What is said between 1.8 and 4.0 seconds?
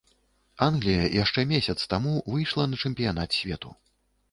таму выйшла на чэмпіянат свету.